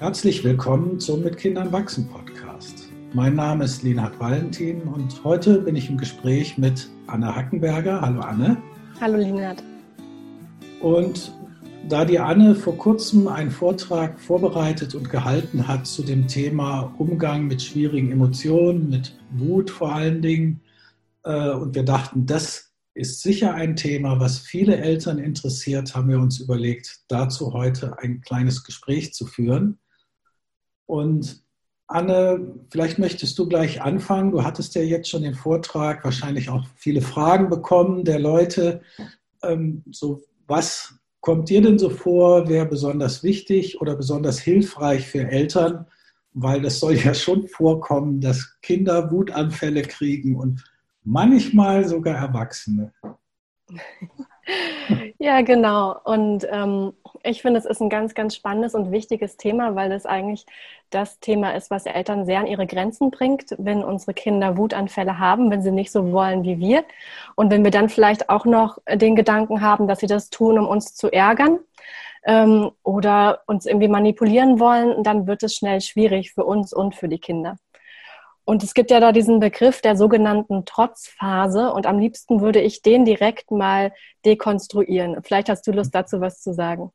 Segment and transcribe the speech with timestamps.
[0.00, 2.88] Herzlich willkommen zum Mit Kindern wachsen Podcast.
[3.12, 8.00] Mein Name ist Linhard Valentin und heute bin ich im Gespräch mit Anne Hackenberger.
[8.00, 8.56] Hallo Anne.
[8.98, 9.62] Hallo Linhard.
[10.80, 11.34] Und
[11.86, 17.46] da die Anne vor kurzem einen Vortrag vorbereitet und gehalten hat zu dem Thema Umgang
[17.46, 20.62] mit schwierigen Emotionen, mit Wut vor allen Dingen,
[21.24, 26.20] äh, und wir dachten, das ist sicher ein Thema, was viele Eltern interessiert, haben wir
[26.20, 29.78] uns überlegt, dazu heute ein kleines Gespräch zu führen.
[30.90, 31.44] Und
[31.86, 34.32] Anne, vielleicht möchtest du gleich anfangen.
[34.32, 38.82] Du hattest ja jetzt schon den Vortrag, wahrscheinlich auch viele Fragen bekommen der Leute.
[39.44, 45.28] Ähm, so, was kommt dir denn so vor, wäre besonders wichtig oder besonders hilfreich für
[45.28, 45.86] Eltern?
[46.32, 50.64] Weil das soll ja schon vorkommen, dass Kinder Wutanfälle kriegen und
[51.04, 52.92] manchmal sogar Erwachsene.
[55.18, 55.96] Ja, genau.
[56.04, 60.06] Und ähm, ich finde, es ist ein ganz, ganz spannendes und wichtiges Thema, weil es
[60.06, 60.46] eigentlich
[60.88, 65.50] das Thema ist, was Eltern sehr an ihre Grenzen bringt, wenn unsere Kinder Wutanfälle haben,
[65.50, 66.84] wenn sie nicht so wollen wie wir.
[67.36, 70.66] Und wenn wir dann vielleicht auch noch den Gedanken haben, dass sie das tun, um
[70.66, 71.58] uns zu ärgern
[72.24, 77.08] ähm, oder uns irgendwie manipulieren wollen, dann wird es schnell schwierig für uns und für
[77.08, 77.56] die Kinder.
[78.44, 82.82] Und es gibt ja da diesen Begriff der sogenannten Trotzphase und am liebsten würde ich
[82.82, 83.92] den direkt mal
[84.24, 85.22] dekonstruieren.
[85.22, 86.90] Vielleicht hast du Lust dazu was zu sagen.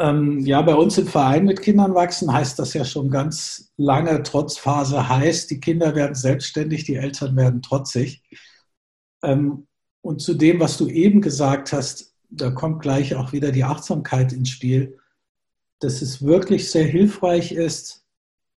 [0.00, 4.22] Ähm, ja, bei uns im Verein mit Kindern wachsen heißt das ja schon ganz lange.
[4.22, 8.22] Trotzphase heißt, die Kinder werden selbstständig, die Eltern werden trotzig.
[9.22, 9.66] Ähm,
[10.00, 14.32] und zu dem, was du eben gesagt hast, da kommt gleich auch wieder die Achtsamkeit
[14.32, 14.98] ins Spiel,
[15.80, 17.97] dass es wirklich sehr hilfreich ist,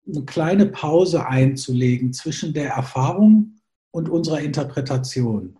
[0.08, 3.56] eine kleine Pause einzulegen zwischen der Erfahrung
[3.92, 5.58] und unserer Interpretation.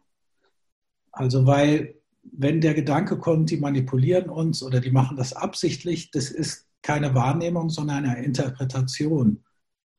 [1.12, 6.30] Also weil wenn der Gedanke kommt, die manipulieren uns oder die machen das absichtlich, das
[6.30, 9.44] ist keine Wahrnehmung, sondern eine Interpretation.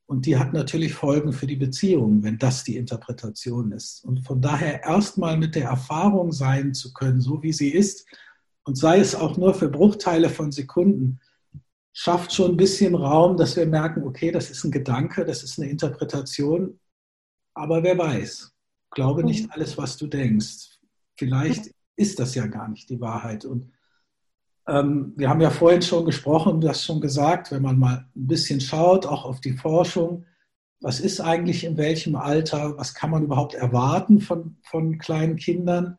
[0.06, 4.04] Und die hat natürlich Folgen für die Beziehung, wenn das die Interpretation ist.
[4.04, 8.06] Und von daher erstmal mit der Erfahrung sein zu können, so wie sie ist,
[8.64, 11.18] und sei es auch nur für Bruchteile von Sekunden,
[11.92, 15.58] schafft schon ein bisschen Raum, dass wir merken, okay, das ist ein Gedanke, das ist
[15.58, 16.78] eine Interpretation,
[17.54, 18.52] aber wer weiß,
[18.90, 19.50] glaube nicht mhm.
[19.52, 20.78] alles, was du denkst.
[21.16, 23.44] Vielleicht ist das ja gar nicht die Wahrheit.
[23.44, 23.70] Und
[24.66, 28.26] ähm, wir haben ja vorhin schon gesprochen, du hast schon gesagt, wenn man mal ein
[28.26, 30.24] bisschen schaut, auch auf die Forschung,
[30.80, 35.98] was ist eigentlich in welchem Alter, was kann man überhaupt erwarten von, von kleinen Kindern,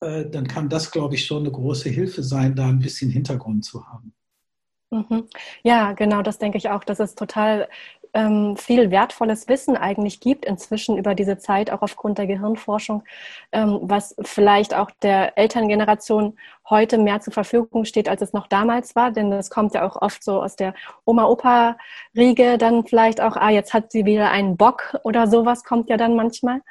[0.00, 3.64] äh, dann kann das, glaube ich, schon eine große Hilfe sein, da ein bisschen Hintergrund
[3.64, 4.14] zu haben.
[4.92, 5.28] Mhm.
[5.62, 6.82] Ja, genau, das denke ich auch.
[6.82, 7.68] Das ist total
[8.12, 13.04] ähm, viel wertvolles Wissen eigentlich gibt inzwischen über diese Zeit, auch aufgrund der Gehirnforschung,
[13.52, 16.36] ähm, was vielleicht auch der Elterngeneration
[16.68, 19.12] heute mehr zur Verfügung steht, als es noch damals war.
[19.12, 20.74] Denn das kommt ja auch oft so aus der
[21.04, 25.96] Oma-Opa-Riege dann vielleicht auch, ah, jetzt hat sie wieder einen Bock oder sowas kommt ja
[25.96, 26.62] dann manchmal.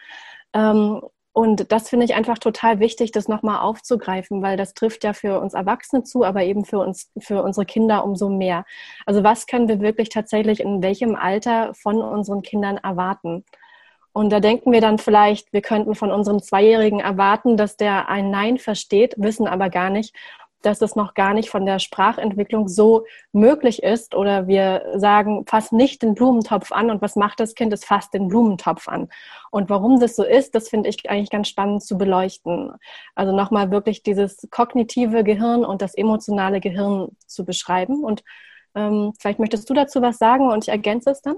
[1.39, 5.39] Und das finde ich einfach total wichtig, das nochmal aufzugreifen, weil das trifft ja für
[5.39, 8.65] uns Erwachsene zu, aber eben für uns, für unsere Kinder umso mehr.
[9.05, 13.45] Also was können wir wirklich tatsächlich in welchem Alter von unseren Kindern erwarten?
[14.11, 18.31] Und da denken wir dann vielleicht, wir könnten von unserem Zweijährigen erwarten, dass der ein
[18.31, 20.13] Nein versteht, wissen aber gar nicht,
[20.61, 24.15] dass es noch gar nicht von der Sprachentwicklung so möglich ist.
[24.15, 26.89] Oder wir sagen, fass nicht den Blumentopf an.
[26.89, 27.71] Und was macht das Kind?
[27.73, 29.09] Es fasst den Blumentopf an.
[29.51, 32.73] Und warum das so ist, das finde ich eigentlich ganz spannend zu beleuchten.
[33.15, 38.03] Also nochmal wirklich dieses kognitive Gehirn und das emotionale Gehirn zu beschreiben.
[38.03, 38.23] Und
[38.75, 41.37] ähm, vielleicht möchtest du dazu was sagen und ich ergänze es dann.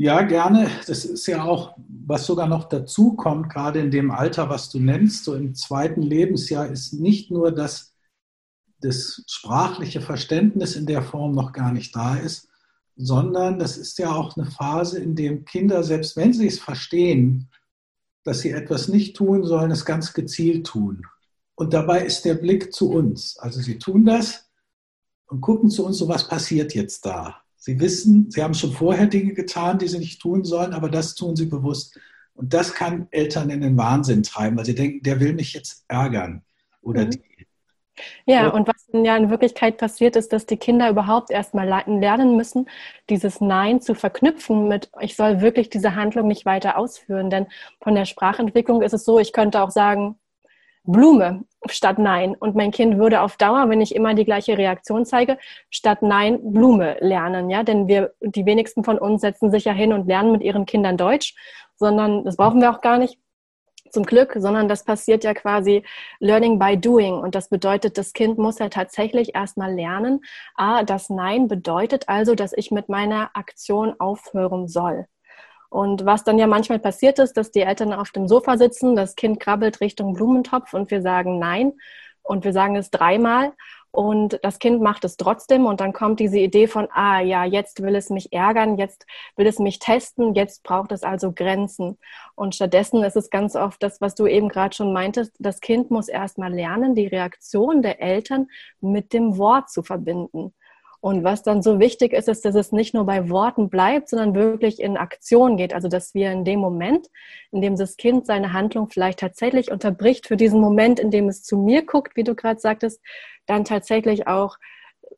[0.00, 0.70] Ja, gerne.
[0.86, 4.80] Das ist ja auch, was sogar noch dazu kommt, gerade in dem Alter, was du
[4.80, 7.92] nennst, so im zweiten Lebensjahr, ist nicht nur, dass
[8.80, 12.48] das sprachliche Verständnis in der Form noch gar nicht da ist,
[12.96, 17.50] sondern das ist ja auch eine Phase, in der Kinder, selbst wenn sie es verstehen,
[18.24, 21.06] dass sie etwas nicht tun sollen, es ganz gezielt tun.
[21.56, 23.36] Und dabei ist der Blick zu uns.
[23.36, 24.48] Also sie tun das
[25.26, 27.42] und gucken zu uns, so was passiert jetzt da.
[27.60, 31.14] Sie wissen, sie haben schon vorher Dinge getan, die sie nicht tun sollen, aber das
[31.14, 32.00] tun sie bewusst.
[32.34, 35.84] Und das kann Eltern in den Wahnsinn treiben, weil sie denken, der will mich jetzt
[35.88, 36.42] ärgern
[36.80, 37.10] oder mhm.
[37.10, 37.20] die.
[38.24, 42.66] Ja, und was ja in Wirklichkeit passiert ist, dass die Kinder überhaupt erstmal lernen müssen,
[43.10, 47.28] dieses Nein zu verknüpfen mit, ich soll wirklich diese Handlung nicht weiter ausführen.
[47.28, 47.46] Denn
[47.82, 50.16] von der Sprachentwicklung ist es so, ich könnte auch sagen,
[50.84, 52.34] Blume statt Nein.
[52.34, 55.38] Und mein Kind würde auf Dauer, wenn ich immer die gleiche Reaktion zeige,
[55.70, 57.50] statt Nein Blume lernen.
[57.50, 60.66] Ja, denn wir, die wenigsten von uns setzen sich ja hin und lernen mit ihren
[60.66, 61.34] Kindern Deutsch,
[61.76, 63.18] sondern das brauchen wir auch gar nicht.
[63.90, 65.82] zum Glück, sondern das passiert ja quasi
[66.20, 67.14] Learning by Doing.
[67.14, 70.20] Und das bedeutet, das Kind muss ja tatsächlich erstmal lernen,
[70.54, 75.06] ah, das Nein bedeutet also, dass ich mit meiner Aktion aufhören soll.
[75.70, 79.16] Und was dann ja manchmal passiert ist, dass die Eltern auf dem Sofa sitzen, das
[79.16, 81.72] Kind krabbelt Richtung Blumentopf und wir sagen Nein.
[82.22, 83.52] Und wir sagen es dreimal
[83.92, 87.82] und das Kind macht es trotzdem und dann kommt diese Idee von, ah ja, jetzt
[87.82, 89.04] will es mich ärgern, jetzt
[89.36, 91.98] will es mich testen, jetzt braucht es also Grenzen.
[92.36, 95.90] Und stattdessen ist es ganz oft das, was du eben gerade schon meintest, das Kind
[95.90, 98.48] muss erstmal lernen, die Reaktion der Eltern
[98.80, 100.54] mit dem Wort zu verbinden.
[101.00, 104.34] Und was dann so wichtig ist, ist, dass es nicht nur bei Worten bleibt, sondern
[104.34, 105.72] wirklich in Aktion geht.
[105.72, 107.08] Also, dass wir in dem Moment,
[107.52, 111.42] in dem das Kind seine Handlung vielleicht tatsächlich unterbricht, für diesen Moment, in dem es
[111.42, 113.00] zu mir guckt, wie du gerade sagtest,
[113.46, 114.56] dann tatsächlich auch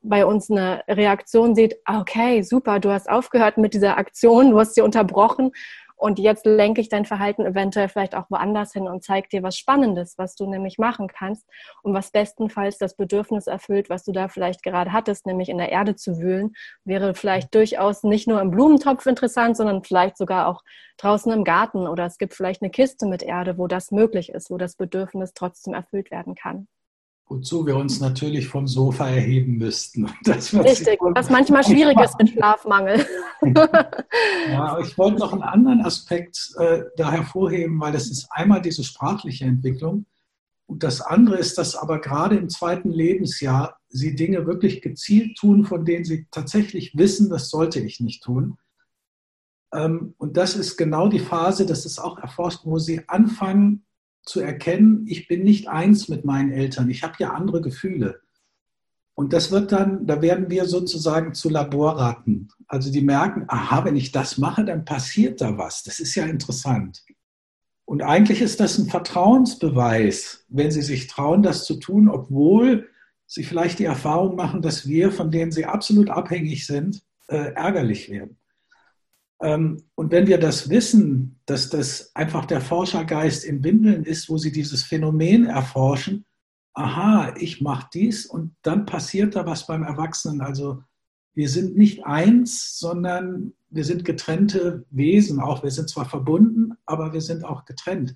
[0.02, 4.58] bei uns eine Reaktion sieht, ah, okay, super, du hast aufgehört mit dieser Aktion, du
[4.58, 5.52] hast sie unterbrochen
[6.02, 9.56] und jetzt lenke ich dein Verhalten eventuell vielleicht auch woanders hin und zeige dir was
[9.56, 11.48] Spannendes, was du nämlich machen kannst
[11.84, 15.70] und was bestenfalls das Bedürfnis erfüllt, was du da vielleicht gerade hattest, nämlich in der
[15.70, 16.54] Erde zu wühlen,
[16.84, 20.62] wäre vielleicht durchaus nicht nur im Blumentopf interessant, sondern vielleicht sogar auch
[20.98, 24.50] draußen im Garten oder es gibt vielleicht eine Kiste mit Erde, wo das möglich ist,
[24.50, 26.66] wo das Bedürfnis trotzdem erfüllt werden kann.
[27.26, 30.10] Wozu wir uns natürlich vom Sofa erheben müssten.
[30.24, 33.06] Das, was Richtig, was manchmal schwierig ist mit Schlafmangel.
[34.50, 38.84] ja, ich wollte noch einen anderen Aspekt äh, da hervorheben, weil das ist einmal diese
[38.84, 40.06] sprachliche Entwicklung
[40.72, 45.64] und das andere ist, dass aber gerade im zweiten Lebensjahr sie Dinge wirklich gezielt tun,
[45.64, 48.56] von denen sie tatsächlich wissen, das sollte ich nicht tun.
[49.74, 53.84] Ähm, und das ist genau die Phase, das ist auch erforscht, wo sie anfangen,
[54.24, 58.20] zu erkennen, ich bin nicht eins mit meinen Eltern, ich habe ja andere Gefühle.
[59.14, 62.48] Und das wird dann, da werden wir sozusagen zu Laborratten.
[62.66, 65.82] Also die merken, aha, wenn ich das mache, dann passiert da was.
[65.82, 67.04] Das ist ja interessant.
[67.84, 72.88] Und eigentlich ist das ein Vertrauensbeweis, wenn sie sich trauen, das zu tun, obwohl
[73.26, 78.08] sie vielleicht die Erfahrung machen, dass wir, von denen sie absolut abhängig sind, äh, ärgerlich
[78.08, 78.38] werden.
[79.42, 84.38] Ähm, und wenn wir das wissen, dass das einfach der Forschergeist in Windeln ist, wo
[84.38, 86.24] sie dieses Phänomen erforschen,
[86.74, 90.40] aha, ich mache dies und dann passiert da was beim Erwachsenen.
[90.40, 90.82] Also
[91.34, 95.40] wir sind nicht eins, sondern wir sind getrennte Wesen.
[95.40, 98.14] Auch wir sind zwar verbunden, aber wir sind auch getrennt.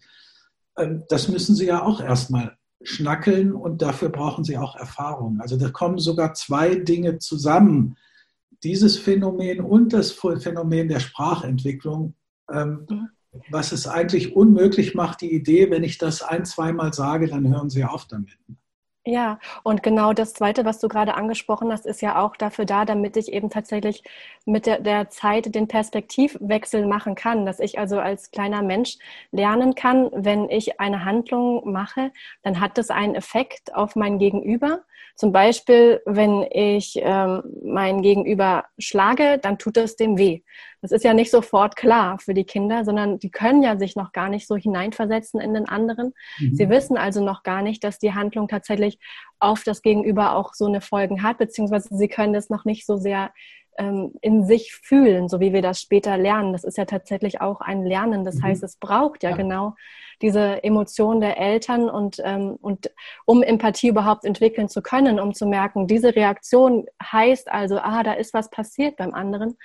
[0.78, 5.40] Ähm, das müssen Sie ja auch erstmal schnackeln und dafür brauchen Sie auch Erfahrung.
[5.40, 7.96] Also da kommen sogar zwei Dinge zusammen
[8.62, 12.14] dieses Phänomen und das Phänomen der Sprachentwicklung,
[12.50, 12.86] ähm,
[13.50, 17.70] was es eigentlich unmöglich macht, die Idee, wenn ich das ein, zweimal sage, dann hören
[17.70, 18.38] Sie auf damit.
[19.08, 22.84] Ja, und genau das Zweite, was du gerade angesprochen hast, ist ja auch dafür da,
[22.84, 24.02] damit ich eben tatsächlich
[24.46, 28.98] mit der, der, Zeit den Perspektivwechsel machen kann, dass ich also als kleiner Mensch
[29.30, 32.10] lernen kann, wenn ich eine Handlung mache,
[32.42, 34.80] dann hat das einen Effekt auf mein Gegenüber.
[35.16, 40.42] Zum Beispiel, wenn ich ähm, mein Gegenüber schlage, dann tut es dem weh.
[40.82, 44.12] Das ist ja nicht sofort klar für die Kinder, sondern die können ja sich noch
[44.12, 46.12] gar nicht so hineinversetzen in den anderen.
[46.38, 46.54] Mhm.
[46.54, 48.98] Sie wissen also noch gar nicht, dass die Handlung tatsächlich
[49.40, 52.98] auf das Gegenüber auch so eine Folgen hat, beziehungsweise sie können das noch nicht so
[52.98, 53.32] sehr
[53.78, 56.52] in sich fühlen, so wie wir das später lernen.
[56.52, 58.24] Das ist ja tatsächlich auch ein Lernen.
[58.24, 58.42] Das mhm.
[58.44, 59.74] heißt, es braucht ja, ja, genau
[60.22, 62.90] diese Emotion der Eltern und, ähm, und
[63.26, 68.14] um Empathie überhaupt entwickeln zu können, um zu merken, diese Reaktion heißt also, ah, da
[68.14, 69.56] ist was passiert beim anderen.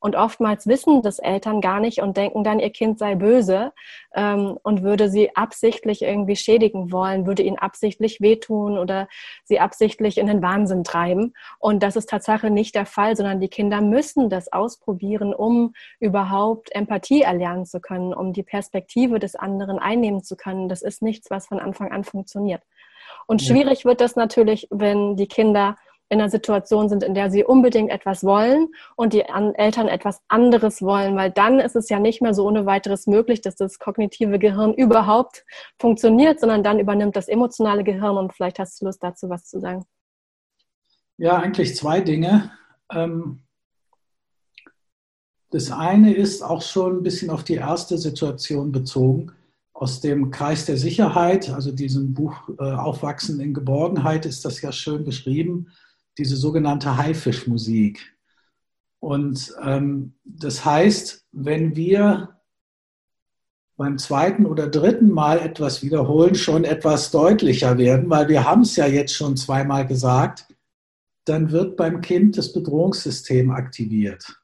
[0.00, 3.72] Und oftmals wissen das Eltern gar nicht und denken dann, ihr Kind sei böse
[4.14, 9.08] ähm, und würde sie absichtlich irgendwie schädigen wollen, würde ihnen absichtlich wehtun oder
[9.44, 11.34] sie absichtlich in den Wahnsinn treiben.
[11.58, 16.74] Und das ist Tatsache nicht der Fall, sondern die Kinder müssen das ausprobieren, um überhaupt
[16.74, 20.68] Empathie erlernen zu können, um die Perspektive des anderen einnehmen zu können.
[20.68, 22.62] Das ist nichts, was von Anfang an funktioniert.
[23.26, 25.76] Und schwierig wird das natürlich, wenn die Kinder
[26.08, 30.80] in einer Situation sind, in der sie unbedingt etwas wollen und die Eltern etwas anderes
[30.80, 34.38] wollen, weil dann ist es ja nicht mehr so ohne weiteres möglich, dass das kognitive
[34.38, 35.44] Gehirn überhaupt
[35.80, 39.58] funktioniert, sondern dann übernimmt das emotionale Gehirn und vielleicht hast du Lust dazu was zu
[39.58, 39.84] sagen.
[41.18, 42.52] Ja, eigentlich zwei Dinge.
[42.92, 43.42] Ähm,
[45.50, 49.32] das eine ist auch schon ein bisschen auf die erste Situation bezogen.
[49.72, 54.72] Aus dem Kreis der Sicherheit, also diesem Buch äh, Aufwachsen in Geborgenheit, ist das ja
[54.72, 55.68] schön beschrieben
[56.18, 58.16] diese sogenannte Haifischmusik.
[59.00, 62.36] Und ähm, das heißt, wenn wir
[63.76, 68.76] beim zweiten oder dritten Mal etwas wiederholen, schon etwas deutlicher werden, weil wir haben es
[68.76, 70.46] ja jetzt schon zweimal gesagt,
[71.24, 74.40] dann wird beim Kind das Bedrohungssystem aktiviert,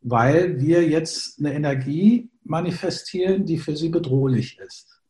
[0.00, 5.02] weil wir jetzt eine Energie manifestieren, die für sie bedrohlich ist.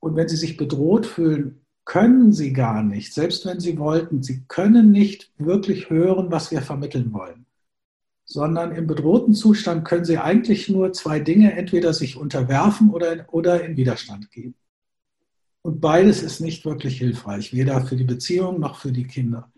[0.00, 4.44] Und wenn sie sich bedroht fühlen, können sie gar nicht, selbst wenn sie wollten, sie
[4.46, 7.46] können nicht wirklich hören, was wir vermitteln wollen.
[8.24, 13.64] Sondern im bedrohten Zustand können sie eigentlich nur zwei Dinge, entweder sich unterwerfen oder, oder
[13.64, 14.54] in Widerstand gehen.
[15.62, 19.50] Und beides ist nicht wirklich hilfreich, weder für die Beziehung noch für die Kinder.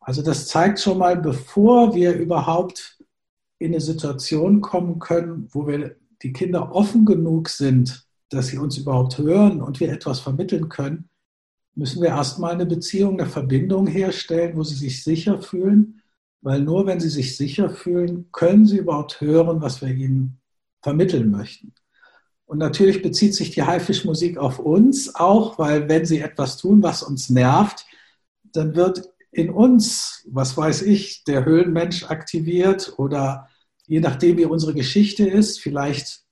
[0.00, 2.98] Also das zeigt schon mal, bevor wir überhaupt
[3.58, 8.76] in eine Situation kommen können, wo wir die Kinder offen genug sind, dass sie uns
[8.76, 11.07] überhaupt hören und wir etwas vermitteln können,
[11.78, 16.02] müssen wir erstmal eine Beziehung, eine Verbindung herstellen, wo sie sich sicher fühlen,
[16.40, 20.40] weil nur wenn sie sich sicher fühlen, können sie überhaupt hören, was wir ihnen
[20.82, 21.72] vermitteln möchten.
[22.46, 27.04] Und natürlich bezieht sich die Haifischmusik auf uns auch, weil wenn sie etwas tun, was
[27.04, 27.86] uns nervt,
[28.52, 33.48] dann wird in uns, was weiß ich, der Höhlenmensch aktiviert oder
[33.86, 36.24] je nachdem, wie unsere Geschichte ist, vielleicht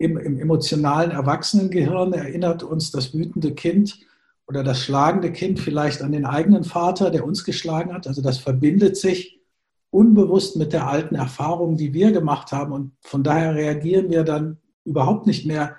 [0.00, 3.98] im, im emotionalen Erwachsenengehirn erinnert uns das wütende Kind
[4.48, 8.06] oder das schlagende Kind vielleicht an den eigenen Vater, der uns geschlagen hat.
[8.06, 9.40] Also das verbindet sich
[9.90, 12.72] unbewusst mit der alten Erfahrung, die wir gemacht haben.
[12.72, 15.76] Und von daher reagieren wir dann überhaupt nicht mehr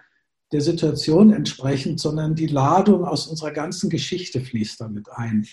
[0.51, 5.48] der Situation entsprechend, sondern die Ladung aus unserer ganzen Geschichte fließt damit ein.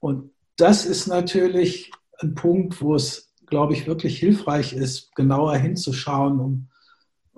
[0.00, 6.40] Und das ist natürlich ein Punkt, wo es, glaube ich, wirklich hilfreich ist, genauer hinzuschauen,
[6.40, 6.68] um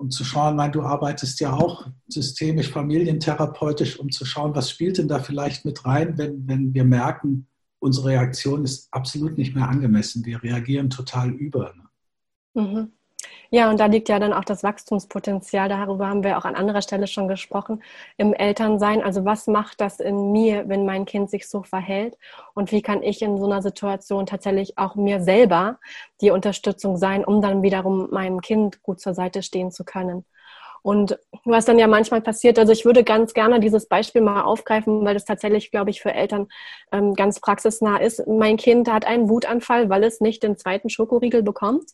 [0.01, 4.97] um zu schauen, mein, du arbeitest ja auch systemisch, familientherapeutisch, um zu schauen, was spielt
[4.97, 7.45] denn da vielleicht mit rein, wenn, wenn wir merken,
[7.77, 10.25] unsere Reaktion ist absolut nicht mehr angemessen.
[10.25, 11.75] Wir reagieren total über.
[11.75, 12.61] Ne?
[12.63, 12.91] Mhm.
[13.53, 15.67] Ja, und da liegt ja dann auch das Wachstumspotenzial.
[15.67, 17.83] Darüber haben wir auch an anderer Stelle schon gesprochen
[18.15, 19.03] im Elternsein.
[19.03, 22.17] Also was macht das in mir, wenn mein Kind sich so verhält?
[22.53, 25.79] Und wie kann ich in so einer Situation tatsächlich auch mir selber
[26.21, 30.23] die Unterstützung sein, um dann wiederum meinem Kind gut zur Seite stehen zu können?
[30.83, 35.05] Und was dann ja manchmal passiert, also ich würde ganz gerne dieses Beispiel mal aufgreifen,
[35.05, 36.47] weil das tatsächlich, glaube ich, für Eltern
[36.91, 38.25] ähm, ganz praxisnah ist.
[38.27, 41.91] Mein Kind hat einen Wutanfall, weil es nicht den zweiten Schokoriegel bekommt.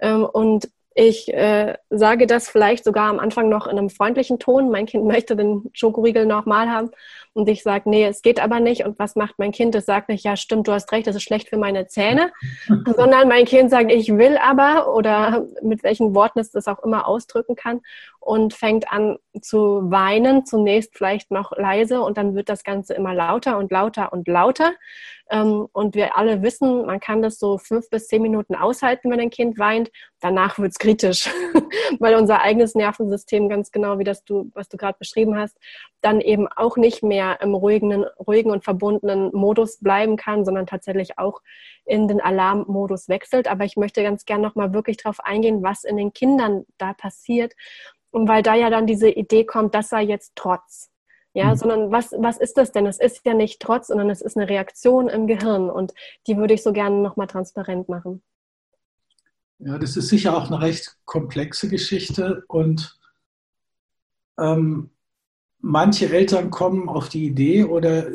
[0.00, 4.70] Ähm, und ich äh, sage das vielleicht sogar am Anfang noch in einem freundlichen Ton.
[4.70, 6.90] Mein Kind möchte den Schokoriegel nochmal haben.
[7.32, 8.84] Und ich sage, nee, es geht aber nicht.
[8.84, 9.74] Und was macht mein Kind?
[9.76, 12.32] Es sagt nicht, ja, stimmt, du hast recht, das ist schlecht für meine Zähne.
[12.96, 17.06] Sondern mein Kind sagt, ich will aber oder mit welchen Worten es das auch immer
[17.06, 17.82] ausdrücken kann
[18.18, 23.14] und fängt an zu weinen, zunächst vielleicht noch leise und dann wird das Ganze immer
[23.14, 24.72] lauter und lauter und lauter.
[25.30, 29.20] Ähm, und wir alle wissen, man kann das so fünf bis zehn Minuten aushalten, wenn
[29.20, 29.90] ein Kind weint.
[30.20, 31.28] Danach wird es kritisch,
[32.00, 35.56] weil unser eigenes Nervensystem, ganz genau wie das du, was du gerade beschrieben hast,
[36.00, 41.18] dann eben auch nicht mehr im ruhigen, ruhigen und verbundenen Modus bleiben kann, sondern tatsächlich
[41.18, 41.40] auch
[41.84, 43.46] in den Alarmmodus wechselt.
[43.46, 47.54] Aber ich möchte ganz gern nochmal wirklich darauf eingehen, was in den Kindern da passiert.
[48.10, 50.89] Und weil da ja dann diese Idee kommt, das sei jetzt Trotz.
[51.32, 51.56] Ja, mhm.
[51.56, 52.86] sondern was, was ist das denn?
[52.86, 55.92] Es ist ja nicht Trotz, sondern es ist eine Reaktion im Gehirn und
[56.26, 58.22] die würde ich so gerne nochmal transparent machen.
[59.58, 62.98] Ja, das ist sicher auch eine recht komplexe Geschichte und
[64.38, 64.90] ähm,
[65.60, 68.06] manche Eltern kommen auf die Idee oder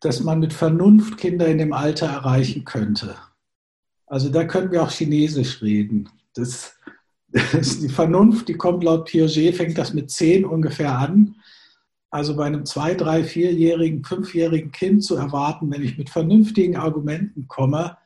[0.00, 3.16] dass man mit Vernunft Kinder in dem Alter erreichen könnte.
[4.06, 6.08] Also da können wir auch Chinesisch reden.
[6.34, 6.78] Das,
[7.28, 11.36] das die Vernunft, die kommt laut Piaget, fängt das mit zehn ungefähr an.
[12.14, 17.48] Also bei einem zwei, drei, vierjährigen, fünfjährigen Kind zu erwarten, wenn ich mit vernünftigen Argumenten
[17.48, 17.96] komme,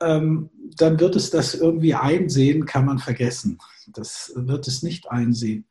[0.00, 3.58] ähm, dann wird es das irgendwie einsehen, kann man vergessen.
[3.88, 5.66] Das wird es nicht einsehen.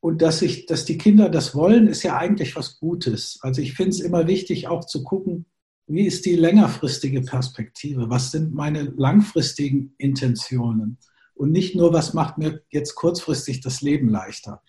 [0.00, 3.38] Und dass, ich, dass die Kinder das wollen, ist ja eigentlich was Gutes.
[3.42, 5.46] Also ich finde es immer wichtig, auch zu gucken,
[5.86, 8.10] wie ist die längerfristige Perspektive?
[8.10, 10.98] Was sind meine langfristigen Intentionen?
[11.36, 14.64] Und nicht nur, was macht mir jetzt kurzfristig das Leben leichter.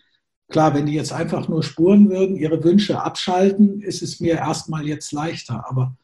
[0.49, 4.85] Klar, wenn die jetzt einfach nur spuren würden, ihre Wünsche abschalten, ist es mir erstmal
[4.87, 5.63] jetzt leichter.
[5.69, 5.95] Aber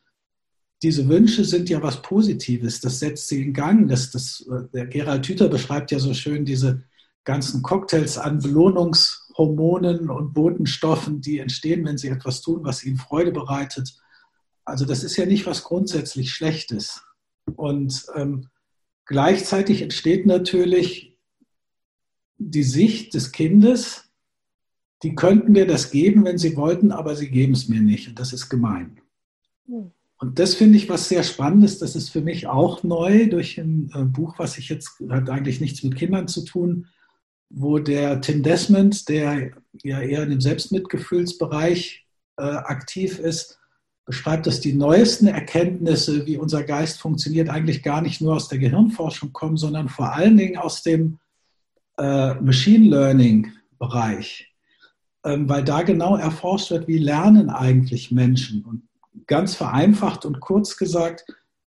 [0.84, 2.80] diese Wünsche sind ja was Positives.
[2.80, 3.88] Das setzt sie in Gang.
[3.90, 6.84] Das, das, der Gerald Hüther beschreibt ja so schön diese
[7.24, 13.32] ganzen Cocktails an Belohnungshormonen und Botenstoffen, die entstehen, wenn sie etwas tun, was ihnen Freude
[13.32, 13.98] bereitet.
[14.64, 17.02] Also das ist ja nicht was grundsätzlich Schlechtes.
[17.56, 18.50] Und ähm,
[19.06, 21.18] gleichzeitig entsteht natürlich
[22.38, 24.05] die Sicht des Kindes,
[25.04, 28.08] die könnten mir das geben, wenn sie wollten, aber sie geben es mir nicht.
[28.08, 29.00] Und das ist gemein.
[29.68, 29.92] Hm.
[30.18, 31.80] Und das finde ich was sehr Spannendes.
[31.80, 35.60] Das ist für mich auch neu durch ein äh, Buch, was ich jetzt, hat eigentlich
[35.60, 36.88] nichts mit Kindern zu tun,
[37.50, 39.52] wo der Tim Desmond, der
[39.84, 42.06] ja eher in dem Selbstmitgefühlsbereich
[42.38, 43.60] äh, aktiv ist,
[44.06, 48.60] beschreibt, dass die neuesten Erkenntnisse, wie unser Geist funktioniert, eigentlich gar nicht nur aus der
[48.60, 51.20] Gehirnforschung kommen, sondern vor allen Dingen aus dem
[51.98, 54.55] äh, Machine Learning Bereich.
[55.26, 58.64] Ähm, weil da genau erforscht wird, wie lernen eigentlich Menschen.
[58.64, 58.84] Und
[59.28, 61.26] ganz vereinfacht und kurz gesagt,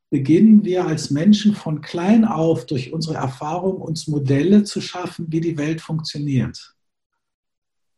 [0.09, 5.41] beginnen wir als Menschen von klein auf durch unsere Erfahrung uns Modelle zu schaffen, wie
[5.41, 6.75] die Welt funktioniert.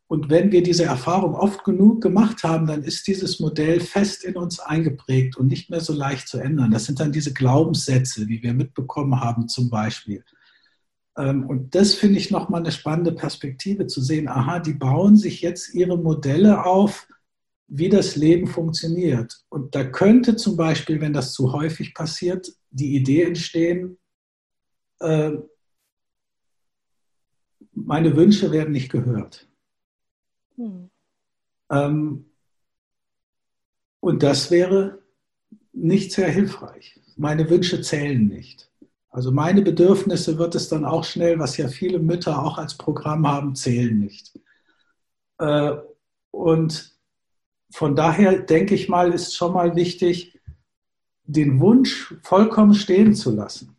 [0.08, 4.38] Und wenn wir diese Erfahrung oft genug gemacht haben, dann ist dieses Modell fest in
[4.38, 6.72] uns eingeprägt und nicht mehr so leicht zu ändern.
[6.72, 10.24] Das sind dann diese Glaubenssätze, die wir mitbekommen haben zum Beispiel.
[11.20, 14.30] Ähm, und das finde ich nochmal eine spannende Perspektive zu sehen.
[14.30, 17.08] Aha, die bauen sich jetzt ihre Modelle auf,
[17.68, 19.44] wie das Leben funktioniert.
[19.50, 23.98] Und da könnte zum Beispiel, wenn das zu häufig passiert, die Idee entstehen,
[25.02, 25.34] äh,
[27.74, 29.48] meine Wünsche werden nicht gehört.
[30.56, 30.90] Hm.
[31.70, 32.32] Ähm,
[34.00, 35.04] und das wäre
[35.74, 37.00] nicht sehr hilfreich.
[37.18, 38.69] Meine Wünsche zählen nicht.
[39.10, 43.28] Also meine Bedürfnisse wird es dann auch schnell, was ja viele Mütter auch als Programm
[43.28, 44.40] haben, zählen nicht.
[45.40, 45.74] Äh,
[46.32, 46.96] und
[47.72, 50.40] von daher denke ich mal, ist schon mal wichtig,
[51.24, 53.78] den Wunsch vollkommen stehen zu lassen.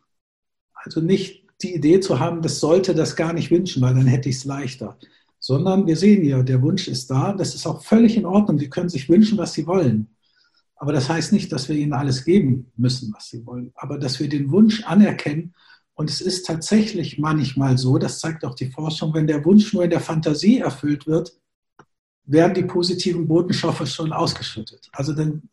[0.73, 4.29] Also nicht die Idee zu haben, das sollte das gar nicht wünschen, weil dann hätte
[4.29, 4.97] ich es leichter
[5.41, 8.59] sondern wir sehen ja, der Wunsch ist da, das ist auch völlig in Ordnung.
[8.59, 10.15] Sie können sich wünschen, was sie wollen.
[10.81, 14.19] Aber das heißt nicht, dass wir ihnen alles geben müssen, was sie wollen, aber dass
[14.19, 15.53] wir den Wunsch anerkennen.
[15.93, 19.83] Und es ist tatsächlich manchmal so, das zeigt auch die Forschung, wenn der Wunsch nur
[19.83, 21.37] in der Fantasie erfüllt wird,
[22.23, 24.89] werden die positiven Botenstoffe schon ausgeschüttet.
[24.91, 25.43] Also, denn,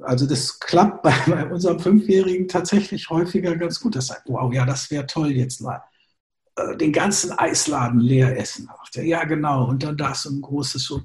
[0.00, 3.96] also das klappt bei, bei unserem Fünfjährigen tatsächlich häufiger ganz gut.
[3.96, 5.82] Das sagt, wow, ja, das wäre toll jetzt mal
[6.56, 8.70] äh, den ganzen Eisladen leer essen.
[8.94, 9.68] Ja, genau.
[9.68, 11.02] Und dann das ein großes so.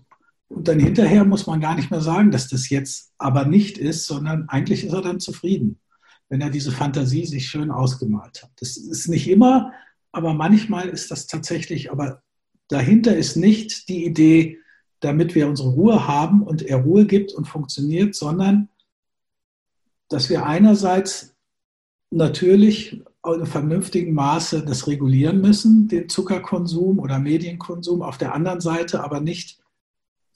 [0.51, 4.05] Und dann hinterher muss man gar nicht mehr sagen, dass das jetzt aber nicht ist,
[4.05, 5.79] sondern eigentlich ist er dann zufrieden,
[6.29, 8.51] wenn er diese Fantasie sich schön ausgemalt hat.
[8.59, 9.71] Das ist nicht immer,
[10.11, 12.21] aber manchmal ist das tatsächlich, aber
[12.67, 14.59] dahinter ist nicht die Idee,
[14.99, 18.69] damit wir unsere Ruhe haben und er Ruhe gibt und funktioniert, sondern
[20.09, 21.33] dass wir einerseits
[22.11, 29.03] natürlich in vernünftigem Maße das regulieren müssen, den Zuckerkonsum oder Medienkonsum, auf der anderen Seite
[29.03, 29.60] aber nicht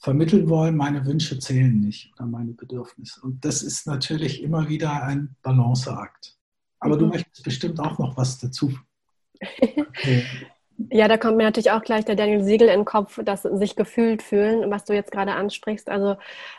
[0.06, 3.20] vermitteln wollen, meine Wünsche zählen nicht oder meine Bedürfnisse.
[3.22, 6.36] Und das ist natürlich immer wieder ein Balanceakt.
[6.78, 7.00] Aber mhm.
[7.00, 8.72] du möchtest bestimmt auch noch was dazu.
[10.90, 13.76] Ja, da kommt mir natürlich auch gleich der Daniel Siegel in den Kopf, dass sich
[13.76, 15.88] gefühlt fühlen, was du jetzt gerade ansprichst.
[15.88, 16.16] Also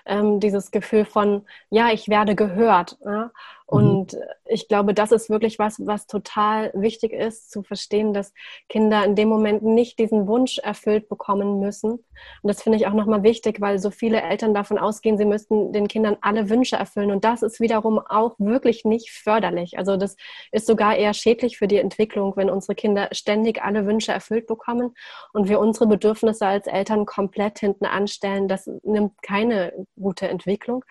[0.08, 2.98] ähm, dieses Gefühl von, ja, ich werde gehört.
[3.06, 3.32] Ja?
[3.70, 3.78] Mhm.
[3.78, 4.20] Und mhm.
[4.46, 8.34] ich glaube, das ist wirklich was, was total wichtig ist, zu verstehen, dass
[8.70, 11.92] Kinder in dem Moment nicht diesen Wunsch erfüllt bekommen müssen.
[11.92, 12.04] Und
[12.44, 15.88] das finde ich auch nochmal wichtig, weil so viele Eltern davon ausgehen, sie müssten den
[15.88, 17.12] Kindern alle Wünsche erfüllen.
[17.12, 19.78] Und das ist wiederum auch wirklich nicht förderlich.
[19.78, 20.16] Also das
[20.52, 24.96] ist sogar eher schädlich für die Entwicklung, wenn unsere Kinder ständig alle Wünsche erfüllt bekommen
[25.34, 28.48] und wir unsere Bedürfnisse als Eltern komplett hinten anstellen.
[28.48, 30.84] Das nimmt keine gute Entwicklung.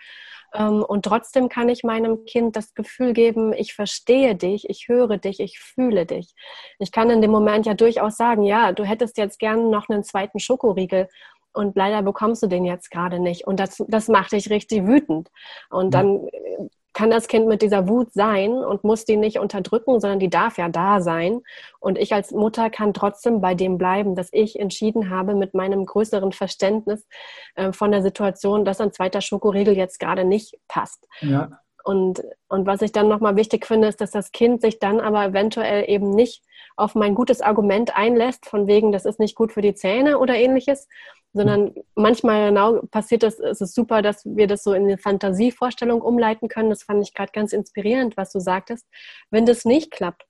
[0.53, 5.17] Ähm, und trotzdem kann ich meinem Kind das Gefühl geben, ich verstehe dich, ich höre
[5.17, 6.33] dich, ich fühle dich.
[6.79, 10.03] Ich kann in dem Moment ja durchaus sagen, ja, du hättest jetzt gerne noch einen
[10.03, 11.07] zweiten Schokoriegel
[11.53, 13.47] und leider bekommst du den jetzt gerade nicht.
[13.47, 15.29] Und das, das macht dich richtig wütend.
[15.69, 16.27] Und dann
[16.97, 20.57] kann das Kind mit dieser Wut sein und muss die nicht unterdrücken, sondern die darf
[20.57, 21.41] ja da sein.
[21.79, 25.85] Und ich als Mutter kann trotzdem bei dem bleiben, dass ich entschieden habe mit meinem
[25.85, 27.05] größeren Verständnis
[27.53, 31.07] äh, von der Situation, dass ein zweiter Schokoriegel jetzt gerade nicht passt.
[31.21, 31.59] Ja.
[31.87, 35.23] Und, und was ich dann nochmal wichtig finde, ist, dass das Kind sich dann aber
[35.23, 36.43] eventuell eben nicht
[36.75, 40.35] auf mein gutes Argument einlässt, von wegen, das ist nicht gut für die Zähne oder
[40.35, 40.89] ähnliches,
[41.31, 46.01] sondern manchmal genau passiert das, es ist super, dass wir das so in eine Fantasievorstellung
[46.01, 46.69] umleiten können.
[46.69, 48.85] Das fand ich gerade ganz inspirierend, was du sagtest.
[49.29, 50.26] Wenn das nicht klappt,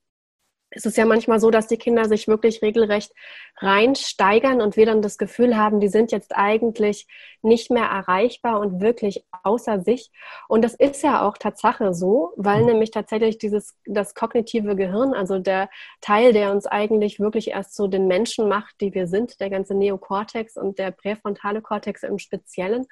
[0.70, 3.12] es ist ja manchmal so, dass die Kinder sich wirklich regelrecht
[3.60, 7.06] reinsteigern und wir dann das Gefühl haben, die sind jetzt eigentlich
[7.42, 10.10] nicht mehr erreichbar und wirklich außer sich.
[10.48, 15.38] Und das ist ja auch Tatsache so, weil nämlich tatsächlich dieses, das kognitive Gehirn, also
[15.38, 19.50] der Teil, der uns eigentlich wirklich erst so den Menschen macht, die wir sind, der
[19.50, 22.86] ganze Neokortex und der präfrontale Kortex im Speziellen,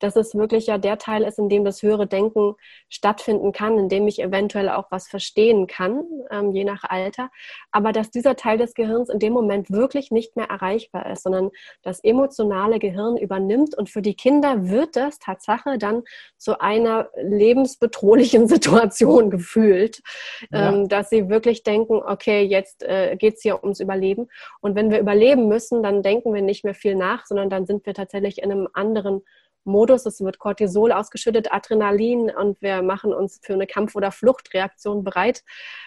[0.00, 2.54] dass es wirklich ja der Teil ist, in dem das höhere Denken
[2.88, 7.21] stattfinden kann, in dem ich eventuell auch was verstehen kann, ähm, je nach Alter
[7.70, 11.50] aber dass dieser Teil des Gehirns in dem Moment wirklich nicht mehr erreichbar ist, sondern
[11.82, 16.02] das emotionale Gehirn übernimmt und für die Kinder wird das Tatsache dann
[16.36, 20.02] zu einer lebensbedrohlichen Situation gefühlt,
[20.50, 20.72] ja.
[20.72, 24.28] ähm, dass sie wirklich denken, okay, jetzt äh, geht es hier ums Überleben
[24.60, 27.86] und wenn wir überleben müssen, dann denken wir nicht mehr viel nach, sondern dann sind
[27.86, 29.22] wir tatsächlich in einem anderen
[29.64, 30.06] Modus.
[30.06, 35.42] Es wird Cortisol ausgeschüttet, Adrenalin und wir machen uns für eine Kampf- oder Fluchtreaktion bereit.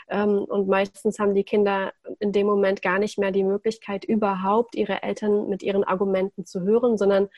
[0.10, 4.76] Ähm, und meistens haben die Kinder in dem Moment gar nicht mehr die Möglichkeit, überhaupt
[4.76, 7.30] ihre Eltern mit ihren Argumenten zu hören, sondern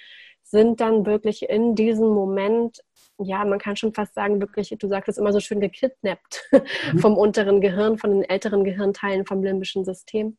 [0.50, 2.82] sind dann wirklich in diesem Moment,
[3.20, 7.00] ja, man kann schon fast sagen, wirklich, du sagst es immer so schön, gekidnappt mhm.
[7.00, 10.38] vom unteren Gehirn, von den älteren Gehirnteilen vom limbischen System.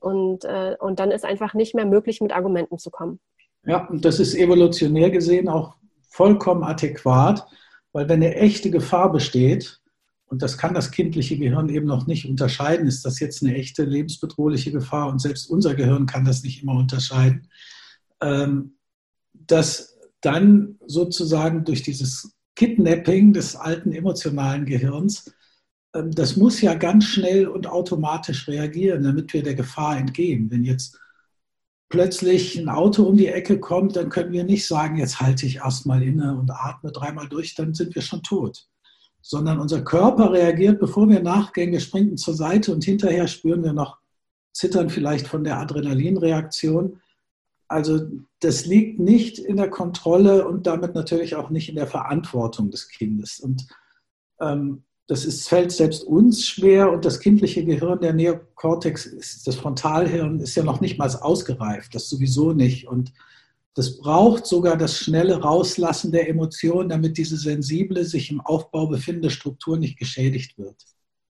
[0.00, 3.20] Und, äh, und dann ist einfach nicht mehr möglich, mit Argumenten zu kommen.
[3.68, 5.76] Ja, und das ist evolutionär gesehen auch
[6.08, 7.46] vollkommen adäquat,
[7.92, 9.80] weil wenn eine echte Gefahr besteht,
[10.26, 13.84] und das kann das kindliche Gehirn eben noch nicht unterscheiden, ist das jetzt eine echte
[13.84, 17.48] lebensbedrohliche Gefahr und selbst unser Gehirn kann das nicht immer unterscheiden,
[18.22, 18.78] ähm,
[19.34, 25.30] dass dann sozusagen durch dieses Kidnapping des alten emotionalen Gehirns,
[25.94, 30.50] ähm, das muss ja ganz schnell und automatisch reagieren, damit wir der Gefahr entgehen.
[30.50, 30.98] Wenn jetzt
[31.88, 35.56] plötzlich ein Auto um die Ecke kommt, dann können wir nicht sagen, jetzt halte ich
[35.56, 38.66] erstmal inne und atme dreimal durch, dann sind wir schon tot.
[39.22, 43.72] Sondern unser Körper reagiert, bevor wir nachgehen, wir springen zur Seite und hinterher spüren wir
[43.72, 43.98] noch
[44.52, 47.00] Zittern vielleicht von der Adrenalinreaktion.
[47.68, 48.00] Also
[48.40, 52.88] das liegt nicht in der Kontrolle und damit natürlich auch nicht in der Verantwortung des
[52.88, 53.40] Kindes.
[53.40, 53.66] Und
[54.40, 59.56] ähm, das ist, fällt selbst uns schwer und das kindliche Gehirn, der Neokortex, ist, das
[59.56, 62.86] Frontalhirn ist ja noch nicht mal ausgereift, das sowieso nicht.
[62.86, 63.14] Und
[63.74, 69.30] das braucht sogar das schnelle Rauslassen der Emotionen, damit diese sensible, sich im Aufbau befindende
[69.30, 70.84] Struktur nicht geschädigt wird.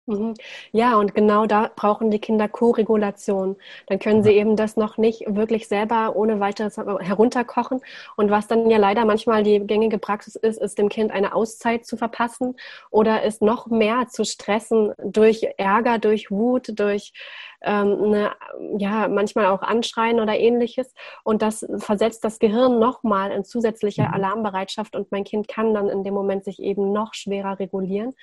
[0.08, 0.34] Mhm.
[0.72, 3.56] Ja, und genau da brauchen die Kinder Co-Regulation.
[3.86, 7.80] Dann können sie eben das noch nicht wirklich selber ohne weiteres herunterkochen.
[8.16, 11.84] Und was dann ja leider manchmal die gängige Praxis ist, ist dem Kind eine Auszeit
[11.84, 12.56] zu verpassen
[12.90, 17.12] oder es noch mehr zu stressen durch Ärger, durch Wut, durch
[17.60, 18.32] ähm, eine,
[18.78, 20.94] ja, manchmal auch Anschreien oder ähnliches.
[21.22, 24.14] Und das versetzt das Gehirn nochmal in zusätzliche mhm.
[24.14, 28.14] Alarmbereitschaft und mein Kind kann dann in dem Moment sich eben noch schwerer regulieren.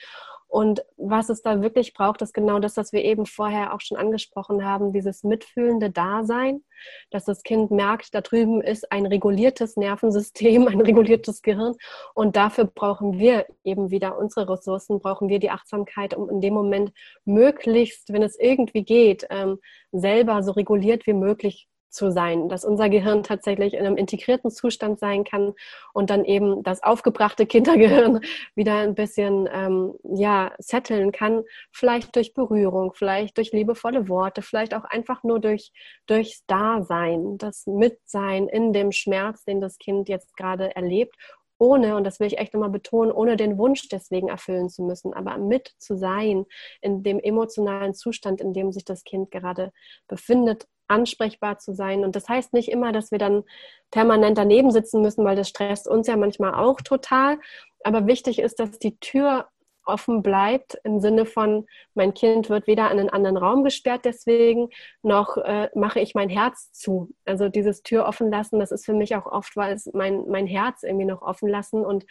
[0.47, 3.97] Und was es da wirklich braucht, ist genau das, was wir eben vorher auch schon
[3.97, 6.63] angesprochen haben, dieses mitfühlende Dasein,
[7.09, 11.75] dass das Kind merkt, da drüben ist ein reguliertes Nervensystem, ein reguliertes Gehirn.
[12.13, 16.53] Und dafür brauchen wir eben wieder unsere Ressourcen, brauchen wir die Achtsamkeit, um in dem
[16.53, 16.93] Moment
[17.25, 19.59] möglichst, wenn es irgendwie geht, ähm,
[19.91, 24.99] selber so reguliert wie möglich zu sein, dass unser Gehirn tatsächlich in einem integrierten Zustand
[24.99, 25.53] sein kann
[25.93, 28.21] und dann eben das aufgebrachte Kindergehirn
[28.53, 34.75] wieder ein bisschen ähm, ja setteln kann, vielleicht durch Berührung, vielleicht durch liebevolle Worte, vielleicht
[34.75, 35.71] auch einfach nur durch
[36.05, 41.15] durchs Dasein, das Mitsein in dem Schmerz, den das Kind jetzt gerade erlebt
[41.57, 45.13] ohne, und das will ich echt nochmal betonen, ohne den Wunsch deswegen erfüllen zu müssen,
[45.13, 46.45] aber mit zu sein
[46.81, 49.71] in dem emotionalen Zustand, in dem sich das Kind gerade
[50.07, 52.03] befindet ansprechbar zu sein.
[52.03, 53.43] Und das heißt nicht immer, dass wir dann
[53.91, 57.39] permanent daneben sitzen müssen, weil das stresst uns ja manchmal auch total.
[57.83, 59.47] Aber wichtig ist, dass die Tür
[59.85, 64.69] offen bleibt im Sinne von, mein Kind wird weder in einen anderen Raum gesperrt deswegen,
[65.03, 67.11] noch äh, mache ich mein Herz zu.
[67.25, 70.47] Also dieses Tür offen lassen, das ist für mich auch oft, weil es mein, mein
[70.47, 71.85] Herz irgendwie noch offen lassen.
[71.85, 72.05] Und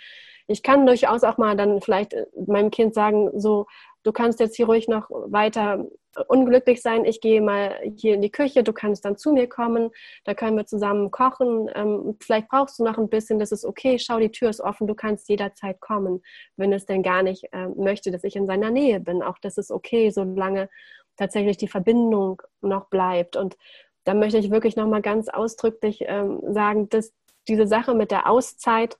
[0.46, 3.66] ich kann durchaus auch mal dann vielleicht äh, meinem Kind sagen, so,
[4.04, 5.84] du kannst jetzt hier ruhig noch weiter
[6.28, 7.04] unglücklich sein.
[7.04, 9.90] Ich gehe mal hier in die Küche, du kannst dann zu mir kommen,
[10.24, 11.68] da können wir zusammen kochen.
[11.74, 14.86] Ähm, vielleicht brauchst du noch ein bisschen, das ist okay, schau, die Tür ist offen,
[14.86, 16.22] du kannst jederzeit kommen,
[16.56, 19.22] wenn es denn gar nicht äh, möchte, dass ich in seiner Nähe bin.
[19.22, 20.68] Auch das ist okay, solange
[21.16, 23.36] tatsächlich die Verbindung noch bleibt.
[23.36, 23.56] Und
[24.04, 27.12] da möchte ich wirklich nochmal ganz ausdrücklich ähm, sagen, dass
[27.48, 28.98] diese Sache mit der Auszeit,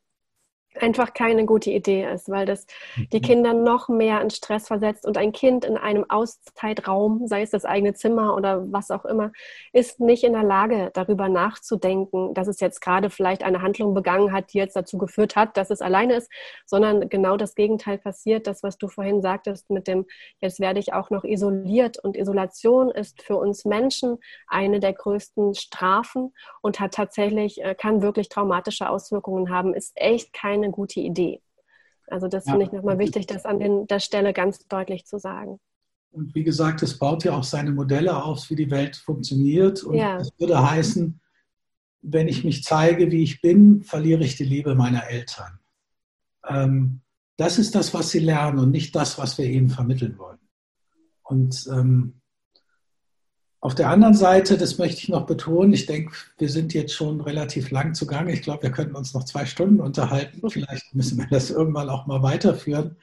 [0.80, 2.66] einfach keine gute Idee ist, weil das
[3.12, 3.22] die mhm.
[3.22, 7.64] Kinder noch mehr in Stress versetzt und ein Kind in einem Auszeitraum, sei es das
[7.64, 9.32] eigene Zimmer oder was auch immer,
[9.72, 14.32] ist nicht in der Lage, darüber nachzudenken, dass es jetzt gerade vielleicht eine Handlung begangen
[14.32, 16.30] hat, die jetzt dazu geführt hat, dass es alleine ist,
[16.66, 20.06] sondern genau das Gegenteil passiert, das, was du vorhin sagtest mit dem,
[20.40, 25.54] jetzt werde ich auch noch isoliert und Isolation ist für uns Menschen eine der größten
[25.54, 26.32] Strafen
[26.62, 31.40] und hat tatsächlich, äh, kann wirklich traumatische Auswirkungen haben, ist echt keine eine gute Idee.
[32.09, 32.53] Also das ja.
[32.53, 35.59] finde ich nochmal wichtig, das an den, der Stelle ganz deutlich zu sagen.
[36.11, 39.83] Und wie gesagt, es baut ja auch seine Modelle auf, wie die Welt funktioniert.
[39.83, 40.18] Und ja.
[40.18, 41.20] das würde heißen,
[42.03, 45.59] wenn ich mich zeige, wie ich bin, verliere ich die Liebe meiner Eltern.
[46.46, 47.00] Ähm,
[47.37, 50.38] das ist das, was sie lernen und nicht das, was wir ihnen vermitteln wollen.
[51.22, 52.20] Und ähm,
[53.64, 57.22] auf der anderen Seite, das möchte ich noch betonen, ich denke, wir sind jetzt schon
[57.22, 58.31] relativ lang zugange.
[58.31, 60.50] Ich glaube, wir könnten uns noch zwei Stunden unterhalten.
[60.50, 62.96] Vielleicht müssen wir das irgendwann auch mal weiterführen.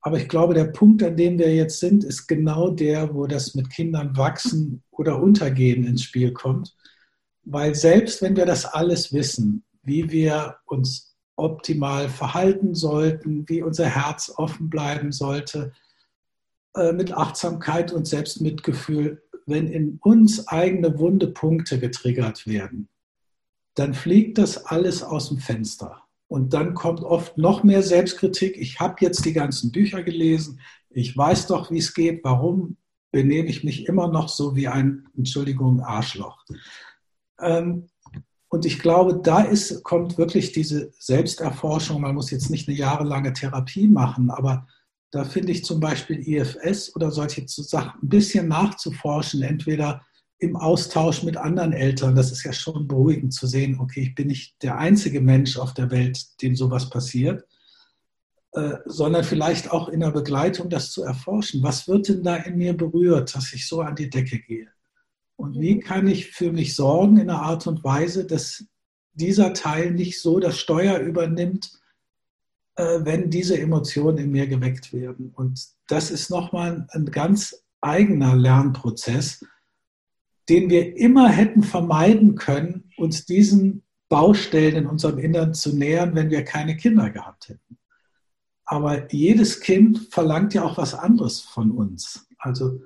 [0.00, 3.54] Aber ich glaube, der Punkt, an dem wir jetzt sind, ist genau der, wo das
[3.54, 6.74] mit Kindern wachsen oder untergehen ins Spiel kommt.
[7.44, 13.84] Weil selbst wenn wir das alles wissen, wie wir uns optimal verhalten sollten, wie unser
[13.84, 15.72] Herz offen bleiben sollte,
[16.74, 22.88] äh, mit Achtsamkeit und Selbstmitgefühl, wenn in uns eigene wunde Punkte getriggert werden,
[23.74, 26.02] dann fliegt das alles aus dem Fenster.
[26.26, 28.56] Und dann kommt oft noch mehr Selbstkritik.
[28.56, 30.60] Ich habe jetzt die ganzen Bücher gelesen.
[30.90, 32.22] Ich weiß doch, wie es geht.
[32.22, 32.76] Warum
[33.10, 36.44] benehme ich mich immer noch so wie ein, Entschuldigung, Arschloch?
[37.40, 37.88] Ähm,
[38.48, 42.00] und ich glaube, da ist, kommt wirklich diese Selbsterforschung.
[42.00, 44.66] Man muss jetzt nicht eine jahrelange Therapie machen, aber
[45.10, 50.02] da finde ich zum Beispiel IFS oder solche Sachen ein bisschen nachzuforschen, entweder
[50.38, 52.14] im Austausch mit anderen Eltern.
[52.14, 55.74] Das ist ja schon beruhigend zu sehen, okay, ich bin nicht der einzige Mensch auf
[55.74, 57.44] der Welt, dem sowas passiert,
[58.52, 61.62] äh, sondern vielleicht auch in der Begleitung das zu erforschen.
[61.62, 64.68] Was wird denn da in mir berührt, dass ich so an die Decke gehe?
[65.36, 68.64] Und wie kann ich für mich sorgen in einer Art und Weise, dass
[69.12, 71.72] dieser Teil nicht so das Steuer übernimmt,
[72.78, 75.32] wenn diese Emotionen in mir geweckt werden.
[75.34, 79.44] Und das ist nochmal ein ganz eigener Lernprozess,
[80.48, 86.30] den wir immer hätten vermeiden können, uns diesen Baustellen in unserem Innern zu nähern, wenn
[86.30, 87.78] wir keine Kinder gehabt hätten.
[88.64, 92.26] Aber jedes Kind verlangt ja auch was anderes von uns.
[92.38, 92.80] Also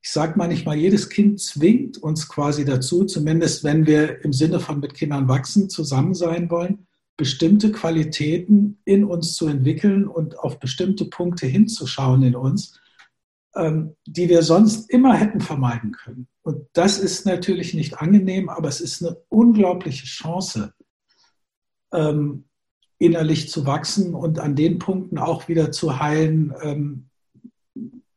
[0.00, 4.80] ich sage manchmal, jedes Kind zwingt uns quasi dazu, zumindest wenn wir im Sinne von
[4.80, 11.04] mit Kindern wachsen, zusammen sein wollen, bestimmte Qualitäten in uns zu entwickeln und auf bestimmte
[11.04, 12.80] Punkte hinzuschauen in uns,
[13.54, 16.26] ähm, die wir sonst immer hätten vermeiden können.
[16.42, 20.74] Und das ist natürlich nicht angenehm, aber es ist eine unglaubliche Chance,
[21.92, 22.44] ähm,
[22.98, 27.08] innerlich zu wachsen und an den Punkten auch wieder zu heilen, ähm,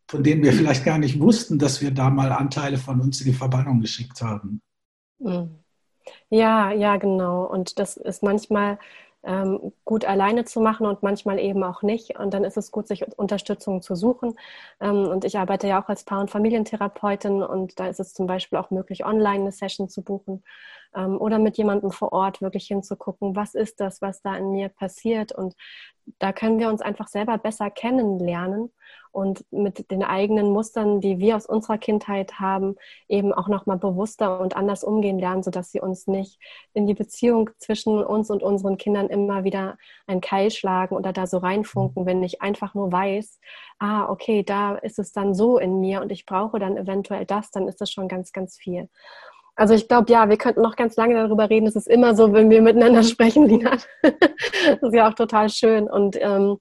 [0.07, 3.27] von denen wir vielleicht gar nicht wussten, dass wir da mal Anteile von uns in
[3.27, 4.61] die Verbannung geschickt haben.
[5.19, 5.49] Mhm.
[6.29, 7.45] Ja, ja, genau.
[7.45, 8.79] Und das ist manchmal
[9.23, 12.17] ähm, gut alleine zu machen und manchmal eben auch nicht.
[12.19, 14.35] Und dann ist es gut, sich Unterstützung zu suchen.
[14.79, 18.27] Ähm, und ich arbeite ja auch als Paar- und Familientherapeutin und da ist es zum
[18.27, 20.43] Beispiel auch möglich, online eine Session zu buchen
[20.95, 24.69] ähm, oder mit jemandem vor Ort wirklich hinzugucken, was ist das, was da in mir
[24.69, 25.31] passiert.
[25.31, 25.55] Und
[26.19, 28.71] da können wir uns einfach selber besser kennenlernen
[29.17, 32.75] und mit den eigenen Mustern, die wir aus unserer Kindheit haben,
[33.07, 36.39] eben auch nochmal bewusster und anders umgehen lernen, sodass sie uns nicht
[36.75, 41.25] in die Beziehung zwischen uns und unseren Kindern immer wieder einen Keil schlagen oder da
[41.25, 43.39] so reinfunken, wenn ich einfach nur weiß,
[43.79, 47.49] ah, okay, da ist es dann so in mir und ich brauche dann eventuell das,
[47.49, 48.87] dann ist das schon ganz, ganz viel.
[49.55, 51.65] Also ich glaube, ja, wir könnten noch ganz lange darüber reden.
[51.65, 53.77] Es ist immer so, wenn wir miteinander sprechen, Lina.
[54.03, 55.89] das ist ja auch total schön.
[55.89, 56.59] Und ähm,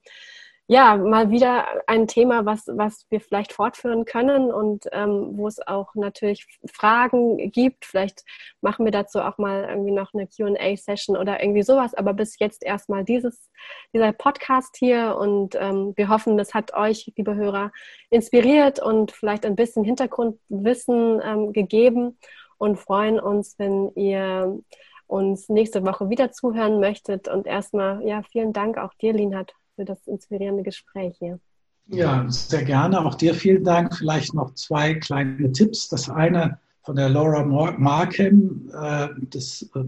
[0.68, 5.64] ja, mal wieder ein Thema, was, was wir vielleicht fortführen können und ähm, wo es
[5.64, 7.84] auch natürlich Fragen gibt.
[7.84, 8.24] Vielleicht
[8.60, 11.94] machen wir dazu auch mal irgendwie noch eine QA-Session oder irgendwie sowas.
[11.94, 13.48] Aber bis jetzt erstmal dieses,
[13.94, 17.70] dieser Podcast hier und ähm, wir hoffen, das hat euch, liebe Hörer,
[18.10, 22.18] inspiriert und vielleicht ein bisschen Hintergrundwissen ähm, gegeben
[22.58, 24.58] und freuen uns, wenn ihr
[25.06, 27.28] uns nächste Woche wieder zuhören möchtet.
[27.28, 31.38] Und erstmal, ja, vielen Dank auch dir, Linhard, für das inspirierende Gespräch hier.
[31.86, 33.04] Ja, sehr gerne.
[33.04, 33.96] Auch dir vielen Dank.
[33.96, 35.88] Vielleicht noch zwei kleine Tipps.
[35.88, 39.84] Das eine von der Laura Markham, äh, das äh,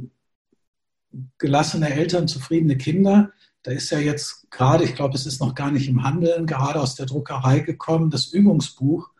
[1.39, 3.33] gelassene Eltern, zufriedene Kinder.
[3.65, 6.81] Da ist ja jetzt gerade, ich glaube, es ist noch gar nicht im Handeln, gerade
[6.81, 9.11] aus der Druckerei gekommen, das Übungsbuch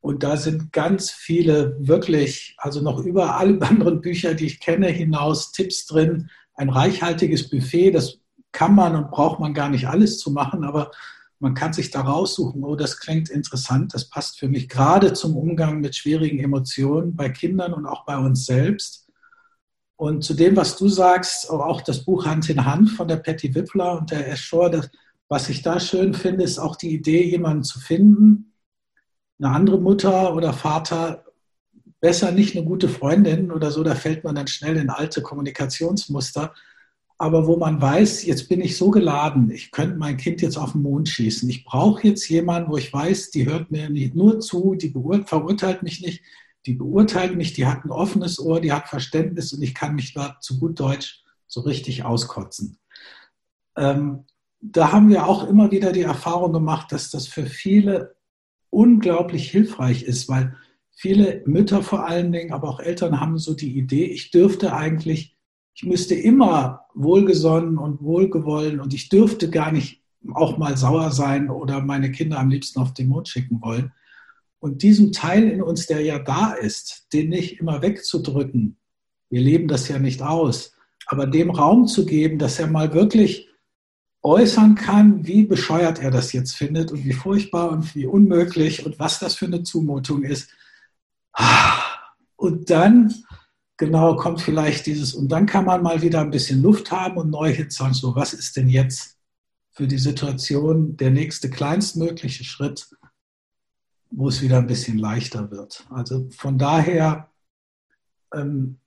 [0.00, 4.88] und da sind ganz viele wirklich, also noch über alle anderen Bücher, die ich kenne,
[4.88, 6.30] hinaus Tipps drin.
[6.54, 8.19] Ein reichhaltiges Buffet, das
[8.52, 10.90] kann man und braucht man gar nicht alles zu machen, aber
[11.38, 15.36] man kann sich da raussuchen, oh, das klingt interessant, das passt für mich gerade zum
[15.36, 19.08] Umgang mit schwierigen Emotionen bei Kindern und auch bei uns selbst.
[19.96, 23.54] Und zu dem, was du sagst, auch das Buch Hand in Hand von der Patty
[23.54, 24.70] Wippler und der Eschor,
[25.28, 28.52] was ich da schön finde, ist auch die Idee, jemanden zu finden,
[29.38, 31.24] eine andere Mutter oder Vater
[32.00, 36.54] besser nicht eine gute Freundin oder so, da fällt man dann schnell in alte Kommunikationsmuster.
[37.20, 40.72] Aber wo man weiß, jetzt bin ich so geladen, ich könnte mein Kind jetzt auf
[40.72, 41.50] den Mond schießen.
[41.50, 44.90] Ich brauche jetzt jemanden, wo ich weiß, die hört mir nicht nur zu, die
[45.26, 46.22] verurteilt mich nicht,
[46.64, 50.14] die beurteilt mich, die hat ein offenes Ohr, die hat Verständnis und ich kann mich
[50.14, 52.78] da zu gut Deutsch so richtig auskotzen.
[53.76, 54.24] Ähm,
[54.62, 58.14] da haben wir auch immer wieder die Erfahrung gemacht, dass das für viele
[58.70, 60.56] unglaublich hilfreich ist, weil
[60.90, 65.36] viele Mütter vor allen Dingen, aber auch Eltern haben so die Idee, ich dürfte eigentlich,
[65.74, 70.02] ich müsste immer wohlgesonnen und wohlgewollen und ich dürfte gar nicht
[70.34, 73.92] auch mal sauer sein oder meine Kinder am liebsten auf den Mond schicken wollen.
[74.58, 78.76] Und diesem Teil in uns, der ja da ist, den nicht immer wegzudrücken,
[79.30, 80.74] wir leben das ja nicht aus,
[81.06, 83.48] Aber dem Raum zu geben, dass er mal wirklich
[84.22, 88.98] äußern kann, wie bescheuert er das jetzt findet und wie furchtbar und wie unmöglich und
[88.98, 90.50] was das für eine Zumutung ist.
[92.36, 93.14] Und dann,
[93.80, 97.30] genau, kommt vielleicht dieses, und dann kann man mal wieder ein bisschen Luft haben und
[97.30, 99.16] neu hinzahlen, so, was ist denn jetzt
[99.70, 102.90] für die Situation der nächste kleinstmögliche Schritt,
[104.10, 105.86] wo es wieder ein bisschen leichter wird.
[105.88, 107.30] Also von daher
[108.34, 108.78] ähm,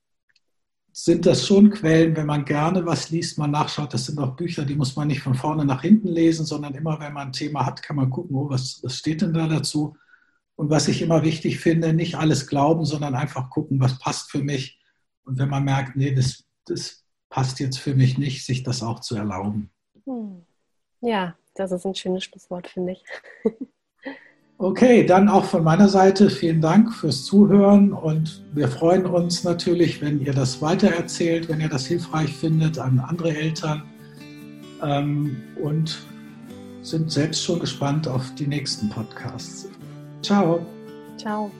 [0.92, 3.96] sind das schon Quellen, wenn man gerne was liest, man nachschaut.
[3.96, 7.00] Das sind auch Bücher, die muss man nicht von vorne nach hinten lesen, sondern immer,
[7.00, 9.96] wenn man ein Thema hat, kann man gucken, oh, was, was steht denn da dazu?
[10.56, 14.44] Und was ich immer wichtig finde, nicht alles glauben, sondern einfach gucken, was passt für
[14.44, 14.78] mich.
[15.26, 19.00] Und wenn man merkt, nee, das, das passt jetzt für mich nicht, sich das auch
[19.00, 19.72] zu erlauben.
[20.06, 20.46] Hm.
[21.02, 23.04] Ja, das ist ein schönes Schlusswort, finde ich.
[24.60, 30.02] Okay, dann auch von meiner Seite vielen Dank fürs Zuhören und wir freuen uns natürlich,
[30.02, 33.84] wenn ihr das weitererzählt, wenn ihr das hilfreich findet an andere Eltern
[34.82, 36.08] ähm, und
[36.82, 39.68] sind selbst schon gespannt auf die nächsten Podcasts.
[40.22, 40.66] Ciao.
[41.18, 41.52] Ciao.